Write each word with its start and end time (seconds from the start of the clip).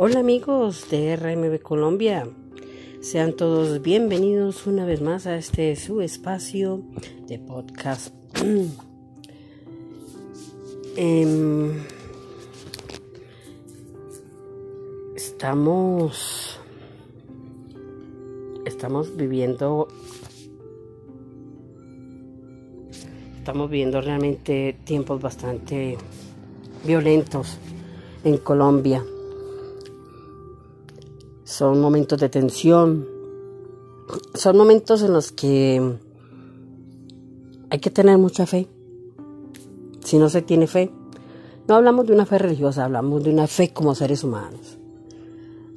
Hola 0.00 0.20
amigos 0.20 0.88
de 0.90 1.16
RMB 1.16 1.60
Colombia, 1.60 2.24
sean 3.00 3.32
todos 3.32 3.82
bienvenidos 3.82 4.68
una 4.68 4.84
vez 4.84 5.00
más 5.00 5.26
a 5.26 5.36
este 5.36 5.74
su 5.74 6.02
espacio 6.02 6.84
de 7.26 7.40
podcast. 7.40 8.14
Em, 10.96 11.72
estamos 15.16 16.60
estamos 18.66 19.16
viviendo 19.16 19.88
estamos 23.36 23.68
viviendo 23.68 24.00
realmente 24.00 24.76
tiempos 24.84 25.20
bastante 25.20 25.98
violentos 26.84 27.58
en 28.22 28.38
Colombia. 28.38 29.02
Son 31.48 31.80
momentos 31.80 32.20
de 32.20 32.28
tensión. 32.28 33.08
Son 34.34 34.54
momentos 34.54 35.00
en 35.00 35.14
los 35.14 35.32
que 35.32 35.96
hay 37.70 37.78
que 37.78 37.88
tener 37.88 38.18
mucha 38.18 38.44
fe. 38.44 38.68
Si 40.04 40.18
no 40.18 40.28
se 40.28 40.42
tiene 40.42 40.66
fe, 40.66 40.90
no 41.66 41.76
hablamos 41.76 42.06
de 42.06 42.12
una 42.12 42.26
fe 42.26 42.36
religiosa, 42.36 42.84
hablamos 42.84 43.24
de 43.24 43.30
una 43.30 43.46
fe 43.46 43.72
como 43.72 43.94
seres 43.94 44.24
humanos. 44.24 44.76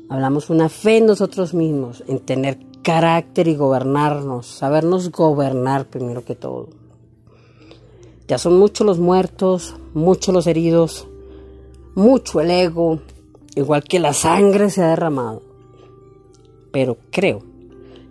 Hablamos 0.10 0.50
una 0.50 0.68
fe 0.68 0.98
en 0.98 1.06
nosotros 1.06 1.54
mismos, 1.54 2.04
en 2.06 2.20
tener 2.20 2.60
carácter 2.84 3.48
y 3.48 3.56
gobernarnos, 3.56 4.48
sabernos 4.48 5.10
gobernar 5.10 5.86
primero 5.86 6.26
que 6.26 6.36
todo. 6.36 6.68
Ya 8.28 8.38
son 8.38 8.60
muchos 8.60 8.86
los 8.86 9.00
muertos, 9.00 9.76
muchos 9.94 10.34
los 10.34 10.48
heridos, 10.48 11.08
mucho 11.96 12.42
el 12.42 12.52
ego, 12.52 13.00
igual 13.56 13.86
que 13.86 14.02
la 14.02 14.12
sangre 14.12 14.70
se 14.70 14.84
ha 14.84 14.90
derramado. 14.90 15.51
Pero 16.72 16.98
creo, 17.12 17.44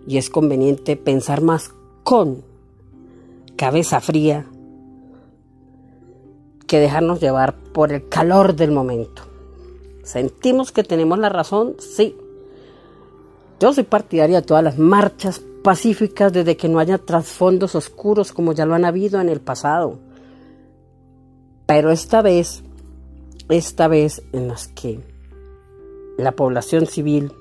y 0.07 0.17
es 0.17 0.29
conveniente 0.29 0.95
pensar 0.95 1.41
más 1.41 1.71
con 2.03 2.43
cabeza 3.55 4.01
fría 4.01 4.45
que 6.67 6.79
dejarnos 6.79 7.19
llevar 7.19 7.55
por 7.55 7.91
el 7.91 8.07
calor 8.07 8.55
del 8.55 8.71
momento. 8.71 9.23
¿Sentimos 10.03 10.71
que 10.71 10.83
tenemos 10.83 11.19
la 11.19 11.29
razón? 11.29 11.75
Sí. 11.79 12.15
Yo 13.59 13.73
soy 13.73 13.83
partidaria 13.83 14.41
de 14.41 14.47
todas 14.47 14.63
las 14.63 14.79
marchas 14.79 15.41
pacíficas 15.63 16.33
desde 16.33 16.57
que 16.57 16.69
no 16.69 16.79
haya 16.79 16.97
trasfondos 16.97 17.75
oscuros 17.75 18.31
como 18.31 18.53
ya 18.53 18.65
lo 18.65 18.73
han 18.73 18.85
habido 18.85 19.21
en 19.21 19.29
el 19.29 19.41
pasado. 19.41 19.99
Pero 21.67 21.91
esta 21.91 22.21
vez 22.21 22.63
esta 23.49 23.87
vez 23.87 24.23
en 24.31 24.47
las 24.47 24.67
que 24.69 24.99
la 26.17 26.31
población 26.31 26.85
civil 26.85 27.33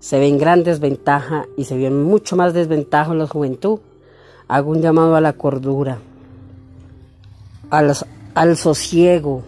se 0.00 0.18
ve 0.18 0.28
en 0.28 0.38
gran 0.38 0.62
desventaja 0.62 1.46
y 1.56 1.64
se 1.64 1.76
ve 1.76 1.86
en 1.86 2.02
mucho 2.02 2.36
más 2.36 2.54
desventaja 2.54 3.12
en 3.12 3.18
la 3.18 3.26
juventud, 3.26 3.80
hago 4.46 4.70
un 4.70 4.80
llamado 4.80 5.16
a 5.16 5.20
la 5.20 5.32
cordura, 5.32 5.98
al 7.70 8.56
sosiego. 8.56 9.42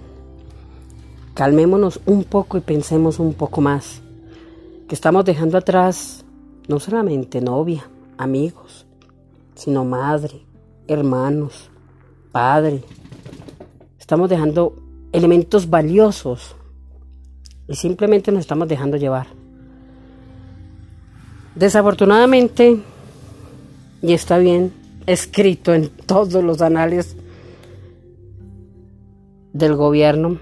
Calmémonos 1.35 2.01
un 2.07 2.25
poco 2.25 2.59
y 2.59 2.61
pensemos 2.61 3.19
un 3.19 3.35
poco 3.35 3.61
más, 3.61 4.03
que 4.89 4.95
estamos 4.95 5.25
dejando 5.25 5.57
atrás 5.57 6.25
no 6.69 6.81
solamente 6.81 7.41
novia, 7.41 7.89
amigos, 8.19 8.87
sino 9.55 9.85
madre, 9.85 10.45
hermanos, 10.87 11.71
padre. 12.33 12.83
Estamos 13.99 14.29
dejando 14.29 14.75
elementos 15.13 15.71
valiosos 15.71 16.57
y 17.69 17.77
simplemente 17.77 18.33
nos 18.33 18.41
estamos 18.41 18.69
dejando 18.69 18.97
llevar. 18.97 19.40
Desafortunadamente, 21.61 22.79
y 24.03 24.13
está 24.13 24.39
bien 24.39 24.73
escrito 25.07 25.73
en 25.73 25.89
todos 25.89 26.43
los 26.43 26.63
anales 26.63 27.15
del 29.53 29.77
gobierno, 29.77 30.39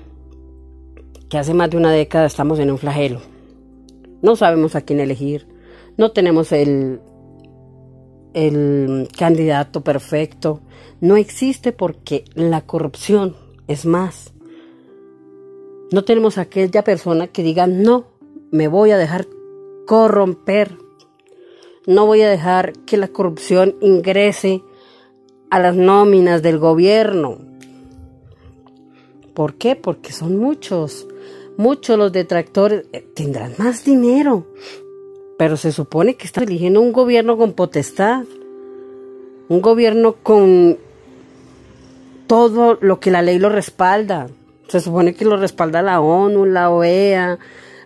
que 1.28 1.36
hace 1.36 1.52
más 1.52 1.68
de 1.70 1.76
una 1.76 1.92
década 1.92 2.24
estamos 2.24 2.58
en 2.58 2.70
un 2.70 2.78
flagelo. 2.78 3.20
No 4.22 4.36
sabemos 4.36 4.74
a 4.76 4.80
quién 4.80 5.00
elegir, 5.00 5.46
no 5.96 6.12
tenemos 6.12 6.52
el, 6.52 7.00
el 8.32 9.08
candidato 9.16 9.82
perfecto, 9.82 10.60
no 11.00 11.16
existe 11.16 11.72
porque 11.72 12.24
la 12.34 12.62
corrupción 12.62 13.36
es 13.66 13.84
más 13.84 14.32
no 15.90 16.04
tenemos 16.04 16.36
aquella 16.36 16.84
persona 16.84 17.28
que 17.28 17.42
diga, 17.42 17.66
no, 17.66 18.04
me 18.50 18.68
voy 18.68 18.90
a 18.90 18.98
dejar 18.98 19.26
corromper. 19.86 20.76
No 21.88 22.04
voy 22.04 22.20
a 22.20 22.28
dejar 22.28 22.74
que 22.84 22.98
la 22.98 23.08
corrupción 23.08 23.74
ingrese 23.80 24.62
a 25.48 25.58
las 25.58 25.74
nóminas 25.74 26.42
del 26.42 26.58
gobierno. 26.58 27.38
¿Por 29.32 29.54
qué? 29.54 29.74
Porque 29.74 30.12
son 30.12 30.36
muchos. 30.36 31.08
Muchos 31.56 31.96
los 31.96 32.12
detractores 32.12 32.84
eh, 32.92 33.00
tendrán 33.14 33.54
más 33.56 33.86
dinero. 33.86 34.44
Pero 35.38 35.56
se 35.56 35.72
supone 35.72 36.16
que 36.16 36.26
están 36.26 36.44
eligiendo 36.44 36.82
un 36.82 36.92
gobierno 36.92 37.38
con 37.38 37.54
potestad. 37.54 38.24
Un 39.48 39.62
gobierno 39.62 40.16
con 40.22 40.76
todo 42.26 42.76
lo 42.82 43.00
que 43.00 43.10
la 43.10 43.22
ley 43.22 43.38
lo 43.38 43.48
respalda. 43.48 44.28
Se 44.68 44.80
supone 44.80 45.14
que 45.14 45.24
lo 45.24 45.38
respalda 45.38 45.80
la 45.80 46.02
ONU, 46.02 46.44
la 46.44 46.68
OEA, 46.68 47.38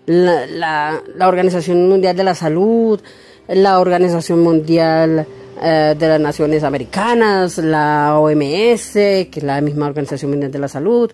la, 0.07 1.03
Organización 1.21 1.89
Mundial 1.89 2.17
de 2.17 2.25
la 2.25 2.35
Salud, 2.35 3.01
la 3.49 3.81
Organización 3.81 4.41
Mundial 4.41 5.27
eh, 5.63 5.95
de 5.99 6.09
las 6.09 6.21
Naciones 6.21 6.65
Americanas, 6.65 7.59
la 7.59 8.19
OMS, 8.19 8.93
que 8.93 9.31
es 9.35 9.43
la 9.43 9.61
misma 9.61 9.87
Organización 9.87 10.31
Mundial 10.31 10.51
de 10.51 10.59
la 10.59 10.69
Salud, 10.69 11.13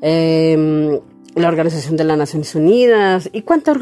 em, 0.00 0.98
la 1.34 1.48
Organización 1.48 1.96
de 1.96 2.04
las 2.04 2.16
Naciones 2.16 2.54
Unidas. 2.54 3.28
¿Y 3.32 3.42
cuánta 3.42 3.74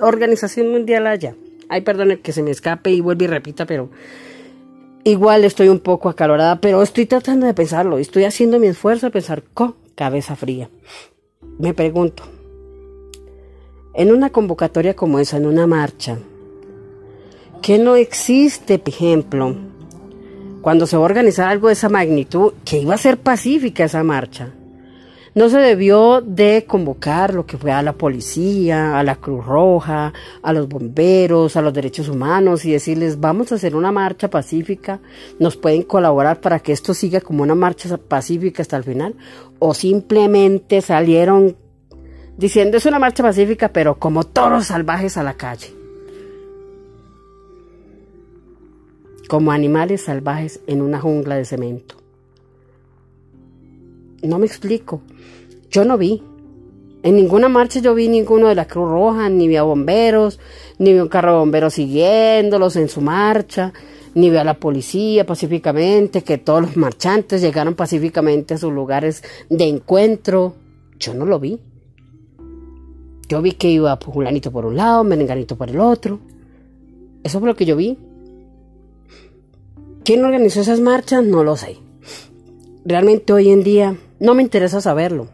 organización 0.00 0.70
mundial 0.70 1.06
haya? 1.06 1.34
Ay, 1.68 1.80
perdón 1.80 2.18
que 2.22 2.32
se 2.32 2.42
me 2.42 2.50
escape 2.50 2.90
y 2.90 3.00
vuelve 3.00 3.24
y 3.24 3.28
repita, 3.28 3.66
pero 3.66 3.88
igual 5.04 5.44
estoy 5.44 5.68
un 5.68 5.80
poco 5.80 6.08
acalorada, 6.08 6.60
pero 6.60 6.82
estoy 6.82 7.06
tratando 7.06 7.46
de 7.46 7.54
pensarlo, 7.54 7.98
estoy 7.98 8.24
haciendo 8.24 8.58
mi 8.58 8.66
esfuerzo 8.66 9.06
de 9.06 9.12
pensar 9.12 9.42
cómo 9.54 9.76
cabeza 9.94 10.36
fría. 10.36 10.68
Me 11.58 11.72
pregunto, 11.72 12.24
en 13.94 14.12
una 14.12 14.30
convocatoria 14.30 14.94
como 14.94 15.18
esa, 15.18 15.38
en 15.38 15.46
una 15.46 15.66
marcha, 15.66 16.18
que 17.66 17.78
no 17.80 17.96
existe, 17.96 18.78
por 18.78 18.90
ejemplo, 18.90 19.56
cuando 20.62 20.86
se 20.86 20.96
va 20.96 21.02
a 21.02 21.06
organizar 21.06 21.48
algo 21.48 21.66
de 21.66 21.72
esa 21.72 21.88
magnitud, 21.88 22.52
que 22.64 22.78
iba 22.78 22.94
a 22.94 22.96
ser 22.96 23.18
pacífica 23.18 23.82
esa 23.82 24.04
marcha? 24.04 24.50
No 25.34 25.48
se 25.48 25.58
debió 25.58 26.20
de 26.20 26.64
convocar 26.64 27.34
lo 27.34 27.44
que 27.44 27.58
fue 27.58 27.72
a 27.72 27.82
la 27.82 27.94
policía, 27.94 28.96
a 28.96 29.02
la 29.02 29.16
Cruz 29.16 29.44
Roja, 29.44 30.12
a 30.44 30.52
los 30.52 30.68
bomberos, 30.68 31.56
a 31.56 31.60
los 31.60 31.74
derechos 31.74 32.08
humanos 32.08 32.64
y 32.64 32.70
decirles 32.70 33.18
vamos 33.18 33.50
a 33.50 33.56
hacer 33.56 33.74
una 33.74 33.90
marcha 33.90 34.30
pacífica, 34.30 35.00
nos 35.40 35.56
pueden 35.56 35.82
colaborar 35.82 36.40
para 36.40 36.60
que 36.60 36.70
esto 36.70 36.94
siga 36.94 37.20
como 37.20 37.42
una 37.42 37.56
marcha 37.56 37.96
pacífica 37.96 38.62
hasta 38.62 38.76
el 38.76 38.84
final 38.84 39.16
o 39.58 39.74
simplemente 39.74 40.82
salieron 40.82 41.56
diciendo 42.36 42.76
es 42.76 42.86
una 42.86 43.00
marcha 43.00 43.24
pacífica 43.24 43.70
pero 43.70 43.98
como 43.98 44.22
toros 44.22 44.66
salvajes 44.66 45.16
a 45.16 45.24
la 45.24 45.34
calle. 45.34 45.75
Como 49.28 49.50
animales 49.50 50.02
salvajes 50.02 50.60
en 50.66 50.82
una 50.82 51.00
jungla 51.00 51.36
de 51.36 51.44
cemento. 51.44 51.96
No 54.22 54.38
me 54.38 54.46
explico. 54.46 55.02
Yo 55.70 55.84
no 55.84 55.98
vi. 55.98 56.22
En 57.02 57.16
ninguna 57.16 57.48
marcha 57.48 57.80
yo 57.80 57.94
vi 57.94 58.08
ninguno 58.08 58.48
de 58.48 58.54
la 58.54 58.66
Cruz 58.66 58.88
Roja, 58.88 59.28
ni 59.28 59.46
vi 59.46 59.56
a 59.56 59.62
bomberos, 59.62 60.40
ni 60.78 60.92
vi 60.92 60.98
un 60.98 61.08
carro 61.08 61.32
de 61.32 61.38
bomberos 61.38 61.74
siguiéndolos 61.74 62.76
en 62.76 62.88
su 62.88 63.00
marcha, 63.00 63.72
ni 64.14 64.30
vi 64.30 64.36
a 64.36 64.44
la 64.44 64.54
policía 64.54 65.24
pacíficamente, 65.24 66.22
que 66.22 66.38
todos 66.38 66.62
los 66.62 66.76
marchantes 66.76 67.42
llegaron 67.42 67.74
pacíficamente 67.74 68.54
a 68.54 68.58
sus 68.58 68.72
lugares 68.72 69.22
de 69.50 69.64
encuentro. 69.68 70.54
Yo 70.98 71.14
no 71.14 71.26
lo 71.26 71.38
vi. 71.38 71.60
Yo 73.28 73.42
vi 73.42 73.52
que 73.52 73.70
iba 73.70 73.98
Julanito 74.04 74.50
por 74.50 74.66
un 74.66 74.76
lado, 74.76 75.04
Menenganito 75.04 75.56
por 75.56 75.68
el 75.68 75.80
otro. 75.80 76.18
Eso 77.22 77.38
fue 77.40 77.48
lo 77.48 77.56
que 77.56 77.66
yo 77.66 77.76
vi. 77.76 77.98
¿Quién 80.06 80.24
organizó 80.24 80.60
esas 80.60 80.78
marchas? 80.78 81.24
No 81.24 81.42
lo 81.42 81.56
sé. 81.56 81.78
Realmente 82.84 83.32
hoy 83.32 83.50
en 83.50 83.64
día 83.64 83.96
no 84.20 84.34
me 84.34 84.42
interesa 84.42 84.80
saberlo, 84.80 85.26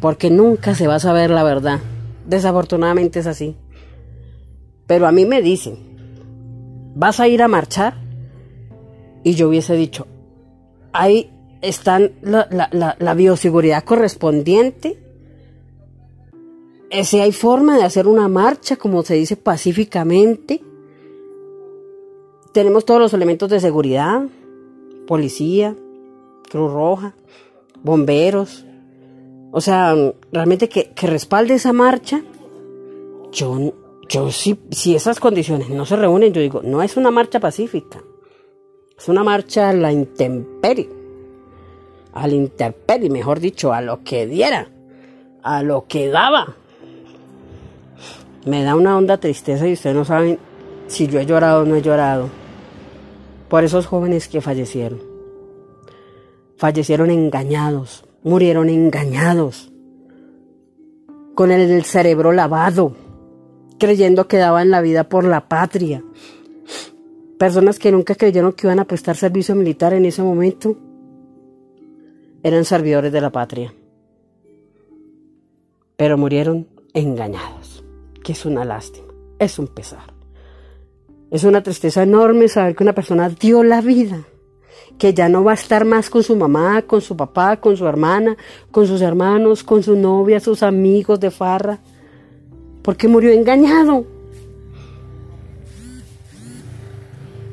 porque 0.00 0.30
nunca 0.30 0.74
se 0.74 0.86
va 0.86 0.94
a 0.94 1.00
saber 1.00 1.28
la 1.28 1.42
verdad. 1.42 1.78
Desafortunadamente 2.26 3.18
es 3.18 3.26
así. 3.26 3.54
Pero 4.86 5.06
a 5.06 5.12
mí 5.12 5.26
me 5.26 5.42
dicen, 5.42 5.76
¿vas 6.94 7.20
a 7.20 7.28
ir 7.28 7.42
a 7.42 7.48
marchar? 7.48 7.98
Y 9.22 9.34
yo 9.34 9.48
hubiese 9.48 9.76
dicho, 9.76 10.06
ahí 10.94 11.30
están 11.60 12.12
la, 12.22 12.48
la, 12.98 13.14
bioseguridad 13.14 13.84
correspondiente, 13.84 14.98
eh, 16.88 17.04
si 17.04 17.20
hay 17.20 17.32
forma 17.32 17.76
de 17.76 17.84
hacer 17.84 18.06
una 18.06 18.28
marcha, 18.28 18.76
como 18.76 19.02
se 19.02 19.12
dice, 19.12 19.36
pacíficamente. 19.36 20.62
Tenemos 22.52 22.84
todos 22.84 23.00
los 23.00 23.14
elementos 23.14 23.48
de 23.48 23.60
seguridad, 23.60 24.22
policía, 25.06 25.74
Cruz 26.50 26.70
Roja, 26.70 27.14
bomberos. 27.82 28.66
O 29.52 29.60
sea, 29.62 29.94
realmente 30.30 30.68
que, 30.68 30.92
respalde 31.06 31.54
esa 31.54 31.72
marcha. 31.72 32.22
Yo, 33.32 33.72
yo 34.06 34.30
si, 34.30 34.58
si 34.70 34.94
esas 34.94 35.18
condiciones 35.18 35.70
no 35.70 35.86
se 35.86 35.96
reúnen, 35.96 36.34
yo 36.34 36.42
digo, 36.42 36.60
no 36.62 36.82
es 36.82 36.98
una 36.98 37.10
marcha 37.10 37.40
pacífica. 37.40 38.02
Es 38.98 39.08
una 39.08 39.24
marcha 39.24 39.70
a 39.70 39.72
la 39.72 39.90
intemperie. 39.90 40.90
Al 42.12 42.34
intemperie, 42.34 43.08
mejor 43.08 43.40
dicho, 43.40 43.72
a 43.72 43.80
lo 43.80 44.04
que 44.04 44.26
diera. 44.26 44.68
A 45.42 45.62
lo 45.62 45.86
que 45.88 46.08
daba. 46.08 46.54
Me 48.44 48.62
da 48.62 48.74
una 48.74 48.98
honda 48.98 49.16
tristeza 49.16 49.66
y 49.66 49.72
ustedes 49.72 49.96
no 49.96 50.04
saben 50.04 50.38
si 50.86 51.06
yo 51.06 51.18
he 51.18 51.24
llorado 51.24 51.62
o 51.62 51.64
no 51.64 51.76
he 51.76 51.82
llorado. 51.82 52.41
Por 53.52 53.64
esos 53.64 53.84
jóvenes 53.84 54.28
que 54.28 54.40
fallecieron. 54.40 55.02
Fallecieron 56.56 57.10
engañados. 57.10 58.02
Murieron 58.22 58.70
engañados. 58.70 59.70
Con 61.34 61.50
el 61.50 61.84
cerebro 61.84 62.32
lavado. 62.32 62.96
Creyendo 63.78 64.26
que 64.26 64.38
daban 64.38 64.70
la 64.70 64.80
vida 64.80 65.04
por 65.04 65.24
la 65.24 65.48
patria 65.50 66.02
Personas 67.38 67.78
que 67.78 67.92
nunca 67.92 68.14
creyeron 68.14 68.52
que 68.54 68.68
iban 68.68 68.78
a 68.78 68.86
prestar 68.86 69.16
servicio 69.16 69.54
militar 69.54 69.92
en 69.92 70.06
ese 70.06 70.22
momento 70.22 70.78
eran 72.42 72.64
servidores 72.64 73.12
de 73.12 73.20
la 73.20 73.30
patria. 73.30 73.74
Pero 75.96 76.16
murieron 76.16 76.68
engañados, 76.94 77.84
que 78.24 78.30
es 78.30 78.46
una 78.46 78.64
lástima, 78.64 79.12
es 79.38 79.58
un 79.58 79.66
pesar. 79.66 80.21
Es 81.32 81.44
una 81.44 81.62
tristeza 81.62 82.02
enorme 82.02 82.46
saber 82.46 82.76
que 82.76 82.82
una 82.82 82.92
persona 82.92 83.30
dio 83.30 83.62
la 83.62 83.80
vida, 83.80 84.24
que 84.98 85.14
ya 85.14 85.30
no 85.30 85.42
va 85.42 85.52
a 85.52 85.54
estar 85.54 85.86
más 85.86 86.10
con 86.10 86.22
su 86.22 86.36
mamá, 86.36 86.82
con 86.82 87.00
su 87.00 87.16
papá, 87.16 87.56
con 87.56 87.74
su 87.74 87.86
hermana, 87.86 88.36
con 88.70 88.86
sus 88.86 89.00
hermanos, 89.00 89.64
con 89.64 89.82
su 89.82 89.96
novia, 89.96 90.40
sus 90.40 90.62
amigos 90.62 91.20
de 91.20 91.30
farra, 91.30 91.80
porque 92.82 93.08
murió 93.08 93.32
engañado. 93.32 94.04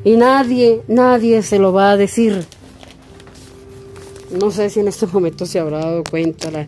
Y 0.03 0.17
nadie, 0.17 0.81
nadie 0.89 1.41
se 1.41 1.57
lo 1.57 1.71
va 1.71 1.91
a 1.91 1.97
decir. 1.97 2.43
No 4.41 4.51
sé 4.51 4.69
si 4.69 4.81
en 4.81 4.89
estos 4.89 5.13
momentos 5.13 5.47
se 5.47 5.59
habrá 5.59 5.79
dado 5.79 6.03
cuenta 6.03 6.51
la, 6.51 6.67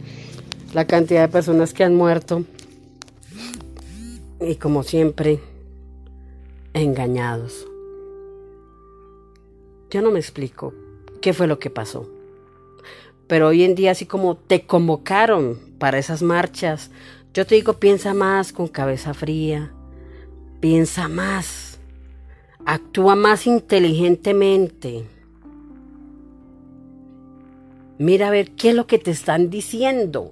la 0.74 0.88
cantidad 0.88 1.24
de 1.24 1.28
personas 1.28 1.74
que 1.74 1.84
han 1.84 1.94
muerto. 1.94 2.46
Y 4.40 4.56
como 4.56 4.84
siempre, 4.84 5.51
engañados. 6.74 7.68
Yo 9.90 10.02
no 10.02 10.12
me 10.12 10.20
explico 10.20 10.74
qué 11.22 11.34
fue 11.34 11.48
lo 11.48 11.60
que 11.60 11.70
pasó. 11.70 12.10
Pero 13.28 13.48
hoy 13.48 13.64
en 13.64 13.76
día, 13.76 13.92
así 13.92 14.06
como 14.06 14.36
te 14.36 14.66
convocaron 14.66 15.60
para 15.80 15.98
esas 16.00 16.22
marchas, 16.22 16.92
yo 17.34 17.46
te 17.46 17.56
digo, 17.56 17.74
piensa 17.74 18.14
más 18.14 18.52
con 18.52 18.68
cabeza 18.68 19.14
fría, 19.14 19.72
piensa 20.60 21.08
más 21.08 21.72
Actúa 22.66 23.16
más 23.16 23.48
inteligentemente. 23.48 25.04
Mira 27.98 28.28
a 28.28 28.32
ver 28.32 28.52
qué 28.52 28.70
es 28.70 28.76
lo 28.76 28.88
que 28.88 29.00
te 29.00 29.12
están 29.12 29.50
diciendo. 29.50 30.32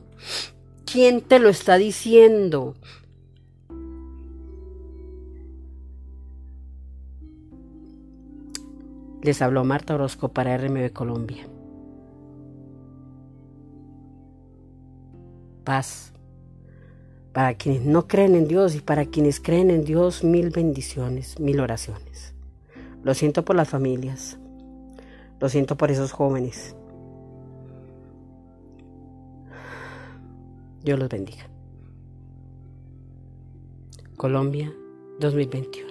¿Quién 0.85 1.21
te 1.21 1.39
lo 1.39 1.49
está 1.49 1.77
diciendo? 1.77 2.75
Les 9.21 9.41
habló 9.41 9.65
Marta 9.65 9.95
Orozco 9.95 10.29
para 10.29 10.57
RMB 10.57 10.93
Colombia. 10.93 11.45
Paz. 15.63 16.13
Para 17.33 17.53
quienes 17.55 17.85
no 17.85 18.07
creen 18.07 18.35
en 18.35 18.47
Dios 18.47 18.75
y 18.75 18.81
para 18.81 19.05
quienes 19.05 19.39
creen 19.39 19.69
en 19.69 19.83
Dios, 19.83 20.23
mil 20.23 20.49
bendiciones, 20.49 21.39
mil 21.39 21.59
oraciones. 21.59 22.33
Lo 23.03 23.13
siento 23.13 23.45
por 23.45 23.55
las 23.55 23.69
familias. 23.69 24.37
Lo 25.39 25.49
siento 25.49 25.77
por 25.77 25.91
esos 25.91 26.11
jóvenes. 26.11 26.75
Dios 30.83 30.97
los 30.97 31.09
bendiga. 31.09 31.49
Colombia 34.17 34.73
2021. 35.19 35.88